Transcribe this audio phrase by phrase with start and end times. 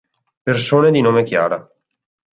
[0.41, 1.63] Persone di nome Chiara